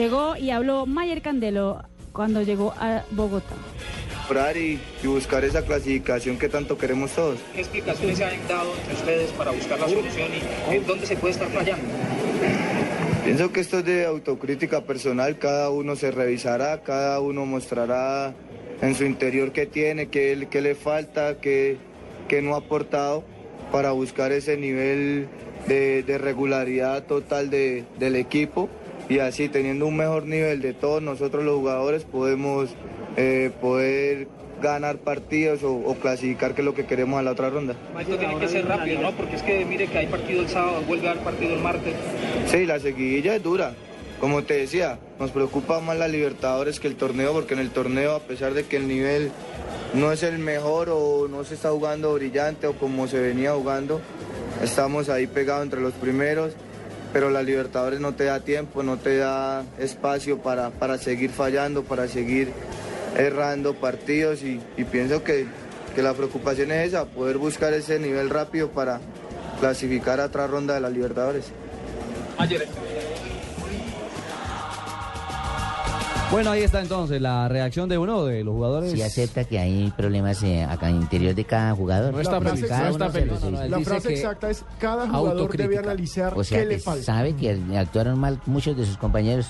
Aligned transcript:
Llegó 0.00 0.34
y 0.34 0.48
habló 0.48 0.86
Mayer 0.86 1.20
Candelo 1.20 1.82
cuando 2.14 2.40
llegó 2.40 2.72
a 2.80 3.04
Bogotá. 3.10 3.54
Y, 4.56 4.78
y 5.02 5.06
buscar 5.06 5.44
esa 5.44 5.62
clasificación 5.62 6.38
que 6.38 6.48
tanto 6.48 6.78
queremos 6.78 7.10
todos. 7.10 7.38
¿Qué 7.52 7.60
explicaciones 7.60 8.16
se 8.16 8.24
han 8.24 8.48
dado 8.48 8.72
entre 8.78 8.94
ustedes 8.94 9.30
para 9.32 9.50
buscar 9.50 9.78
la 9.78 9.86
solución 9.90 10.28
y 10.70 10.74
en 10.76 10.86
dónde 10.86 11.04
se 11.04 11.16
puede 11.16 11.34
estar 11.34 11.48
fallando? 11.48 11.84
Pienso 13.24 13.52
que 13.52 13.60
esto 13.60 13.80
es 13.80 13.84
de 13.84 14.06
autocrítica 14.06 14.80
personal, 14.84 15.36
cada 15.38 15.68
uno 15.68 15.94
se 15.96 16.10
revisará, 16.10 16.80
cada 16.82 17.20
uno 17.20 17.44
mostrará 17.44 18.32
en 18.80 18.94
su 18.94 19.04
interior 19.04 19.52
qué 19.52 19.66
tiene, 19.66 20.08
qué, 20.08 20.46
qué 20.50 20.62
le 20.62 20.76
falta, 20.76 21.38
qué, 21.42 21.76
qué 22.26 22.40
no 22.40 22.54
ha 22.54 22.58
aportado 22.60 23.22
para 23.70 23.90
buscar 23.90 24.32
ese 24.32 24.56
nivel 24.56 25.28
de, 25.68 26.02
de 26.04 26.16
regularidad 26.16 27.02
total 27.04 27.50
de- 27.50 27.84
del 27.98 28.16
equipo 28.16 28.70
y 29.10 29.18
así 29.18 29.48
teniendo 29.48 29.86
un 29.86 29.96
mejor 29.96 30.24
nivel 30.24 30.62
de 30.62 30.72
todos 30.72 31.02
nosotros 31.02 31.44
los 31.44 31.56
jugadores 31.56 32.04
podemos 32.04 32.70
eh, 33.16 33.50
poder 33.60 34.28
ganar 34.62 34.98
partidos 34.98 35.64
o, 35.64 35.74
o 35.74 35.94
clasificar 35.96 36.54
que 36.54 36.60
es 36.60 36.64
lo 36.64 36.74
que 36.74 36.86
queremos 36.86 37.18
a 37.18 37.22
la 37.22 37.32
otra 37.32 37.50
ronda. 37.50 37.74
Esto 37.98 38.16
tiene 38.16 38.38
que 38.38 38.48
ser 38.48 38.66
rápido, 38.66 39.02
¿no? 39.02 39.10
Porque 39.12 39.34
es 39.34 39.42
que 39.42 39.64
mire 39.64 39.88
que 39.88 39.98
hay 39.98 40.06
partido 40.06 40.42
el 40.42 40.48
sábado, 40.48 40.82
vuelve 40.86 41.08
a 41.08 41.10
haber 41.12 41.24
partido 41.24 41.54
el 41.54 41.60
martes. 41.60 41.94
Sí, 42.46 42.66
la 42.66 42.78
seguidilla 42.78 43.34
es 43.34 43.42
dura. 43.42 43.74
Como 44.20 44.44
te 44.44 44.54
decía, 44.54 44.98
nos 45.18 45.30
preocupa 45.30 45.80
más 45.80 45.96
la 45.96 46.06
Libertadores 46.06 46.78
que 46.78 46.86
el 46.86 46.94
torneo, 46.94 47.32
porque 47.32 47.54
en 47.54 47.60
el 47.60 47.70
torneo, 47.70 48.14
a 48.14 48.20
pesar 48.20 48.54
de 48.54 48.64
que 48.64 48.76
el 48.76 48.86
nivel 48.86 49.32
no 49.94 50.12
es 50.12 50.22
el 50.22 50.38
mejor 50.38 50.90
o 50.90 51.26
no 51.26 51.42
se 51.42 51.54
está 51.54 51.70
jugando 51.70 52.14
brillante 52.14 52.66
o 52.66 52.74
como 52.74 53.08
se 53.08 53.18
venía 53.18 53.54
jugando, 53.54 54.00
estamos 54.62 55.08
ahí 55.08 55.26
pegados 55.26 55.64
entre 55.64 55.80
los 55.80 55.94
primeros, 55.94 56.52
pero 57.12 57.30
la 57.30 57.42
Libertadores 57.42 58.00
no 58.00 58.14
te 58.14 58.24
da 58.24 58.40
tiempo, 58.40 58.82
no 58.82 58.98
te 58.98 59.18
da 59.18 59.64
espacio 59.78 60.38
para, 60.38 60.70
para 60.70 60.98
seguir 60.98 61.30
fallando, 61.30 61.82
para 61.82 62.08
seguir 62.08 62.52
errando 63.16 63.74
partidos 63.74 64.42
y, 64.42 64.60
pienso 64.90 65.24
que, 65.24 65.46
que 65.94 66.02
la 66.02 66.14
preocupación 66.14 66.70
es 66.70 66.88
esa, 66.88 67.06
poder 67.06 67.38
buscar 67.38 67.72
ese 67.72 67.98
nivel 67.98 68.30
rápido 68.30 68.70
para 68.70 69.00
clasificar 69.58 70.20
a 70.20 70.26
otra 70.26 70.46
ronda 70.46 70.74
de 70.74 70.80
la 70.80 70.90
Libertadores. 70.90 71.46
Bueno, 76.30 76.52
ahí 76.52 76.62
está 76.62 76.80
entonces 76.80 77.20
la 77.20 77.48
reacción 77.48 77.88
de 77.88 77.98
uno 77.98 78.24
de 78.24 78.44
los 78.44 78.54
jugadores. 78.54 78.92
Si 78.92 79.02
acepta 79.02 79.44
que 79.44 79.58
hay 79.58 79.92
problemas 79.96 80.40
eh, 80.44 80.62
acá 80.62 80.88
en 80.88 80.96
el 80.96 81.02
interior 81.02 81.34
de 81.34 81.44
cada 81.44 81.74
jugador. 81.74 82.14
No 82.14 82.20
está 82.20 82.40
feliz, 82.40 82.64
uno 82.70 82.98
no 82.98 83.06
está 83.06 83.20
dice. 83.20 83.68
La 83.68 83.80
frase 83.80 84.12
exacta 84.12 84.48
es 84.48 84.64
cada 84.78 85.08
jugador 85.08 85.56
debe 85.56 85.78
analizar 85.78 86.32
O 86.36 86.44
sea, 86.44 86.60
qué 86.60 86.66
le 86.66 86.78
falta. 86.78 87.02
sabe 87.02 87.34
que 87.34 87.58
actuaron 87.76 88.18
mal 88.18 88.40
muchos 88.46 88.76
de 88.76 88.86
sus 88.86 88.96
compañeros. 88.96 89.48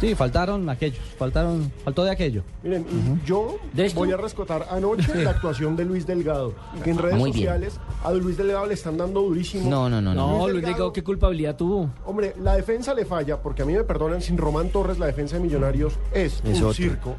Sí, 0.00 0.14
faltaron 0.14 0.68
aquellos, 0.68 0.98
faltaron, 1.18 1.72
faltó 1.84 2.04
de 2.04 2.10
aquello. 2.10 2.42
Miren, 2.62 2.84
yo 3.24 3.56
voy 3.94 4.12
a 4.12 4.16
rescatar 4.18 4.66
anoche 4.70 5.14
la 5.24 5.30
actuación 5.30 5.74
de 5.74 5.84
Luis 5.86 6.06
Delgado. 6.06 6.54
Que 6.84 6.90
en 6.90 6.98
redes 6.98 7.16
Muy 7.16 7.30
bien. 7.32 7.44
sociales 7.46 7.80
a 8.04 8.12
Luis 8.12 8.36
Delgado 8.36 8.66
le 8.66 8.74
están 8.74 8.98
dando 8.98 9.22
durísimo. 9.22 9.70
No, 9.70 9.88
no, 9.88 10.02
no, 10.02 10.12
no. 10.12 10.26
Luis 10.28 10.38
No, 10.38 10.48
Luis 10.48 10.64
Delgado- 10.64 10.92
¿qué 10.92 11.02
culpabilidad 11.02 11.56
tuvo? 11.56 11.90
Hombre, 12.04 12.34
la 12.42 12.56
defensa 12.56 12.92
le 12.92 13.04
falla, 13.06 13.40
porque 13.40 13.62
a 13.62 13.64
mí 13.64 13.72
me 13.72 13.84
perdonan, 13.84 14.20
sin 14.20 14.36
Román 14.36 14.68
Torres 14.68 14.98
la 14.98 15.06
defensa 15.06 15.36
de 15.36 15.42
Millonarios 15.42 15.94
es, 16.12 16.42
Es 16.44 16.60
un 16.60 16.74
circo. 16.74 17.14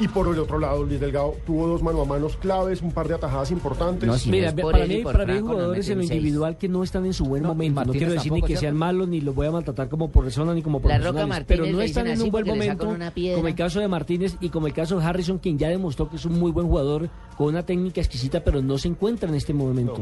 Y 0.00 0.08
por 0.08 0.26
el 0.26 0.38
otro 0.40 0.58
lado, 0.58 0.82
Luis 0.82 0.98
Delgado 0.98 1.36
tuvo 1.46 1.68
dos 1.68 1.82
mano 1.82 2.02
a 2.02 2.04
manos 2.04 2.36
claves, 2.36 2.82
un 2.82 2.90
par 2.90 3.06
de 3.06 3.14
atajadas 3.14 3.52
importantes. 3.52 4.08
No, 4.08 4.18
si 4.18 4.28
Mira, 4.30 4.50
no 4.50 4.62
por 4.62 4.72
para 4.72 4.86
mí, 4.86 5.02
por 5.02 5.12
para 5.12 5.32
mí 5.32 5.40
jugadores 5.40 5.88
en 5.88 5.98
lo 5.98 6.04
individual 6.04 6.58
que 6.58 6.68
no 6.68 6.82
están 6.82 7.06
en 7.06 7.12
su 7.12 7.24
buen 7.24 7.44
No, 7.44 7.50
momento. 7.50 7.84
No 7.84 7.92
quiero 7.92 8.12
decir 8.12 8.32
ni 8.32 8.42
que 8.42 8.56
sean 8.56 8.76
malos 8.76 9.06
ni 9.06 9.20
los 9.20 9.34
voy 9.34 9.46
a 9.46 9.52
maltratar 9.52 9.88
como 9.88 10.10
por 10.10 10.24
persona 10.24 10.52
ni 10.52 10.62
como 10.62 10.80
La 10.80 10.98
Roca 10.98 11.24
profesionales, 11.24 11.28
Martínez 11.28 11.60
pero 11.60 11.76
no 11.76 11.82
están 11.82 12.06
en 12.08 12.22
un 12.22 12.30
buen 12.30 12.46
momento, 12.46 12.96
como 13.34 13.48
el 13.48 13.54
caso 13.54 13.80
de 13.80 13.88
Martínez 13.88 14.36
y 14.40 14.48
como 14.48 14.66
el 14.66 14.72
caso 14.72 14.98
de 14.98 15.04
Harrison, 15.04 15.38
quien 15.38 15.58
ya 15.58 15.68
demostró 15.68 16.08
que 16.08 16.16
es 16.16 16.24
un 16.24 16.38
muy 16.40 16.50
buen 16.50 16.66
jugador 16.66 17.08
con 17.36 17.48
una 17.48 17.64
técnica 17.64 18.00
exquisita, 18.00 18.42
pero 18.42 18.60
no 18.62 18.78
se 18.78 18.88
encuentra 18.88 19.28
en 19.28 19.36
este 19.36 19.54
momento. 19.54 20.00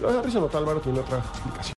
Lo 0.00 0.12
de 0.12 0.18
Harrison 0.18 0.42
Otálvaro 0.42 0.80
tiene 0.80 0.98
otra 0.98 1.18
explicación. 1.18 1.72